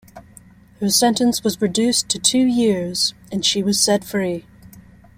[0.79, 4.47] Her sentence was reduced to two years and she was set free.